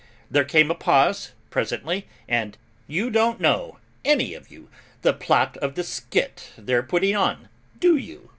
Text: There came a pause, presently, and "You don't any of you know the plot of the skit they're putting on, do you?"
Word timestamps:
There 0.31 0.43
came 0.45 0.71
a 0.71 0.73
pause, 0.73 1.33
presently, 1.51 2.07
and 2.27 2.57
"You 2.87 3.11
don't 3.11 3.39
any 4.03 4.33
of 4.33 4.49
you 4.49 4.61
know 4.61 4.67
the 5.03 5.13
plot 5.13 5.57
of 5.57 5.75
the 5.75 5.83
skit 5.83 6.49
they're 6.57 6.81
putting 6.81 7.15
on, 7.15 7.49
do 7.79 7.95
you?" 7.95 8.27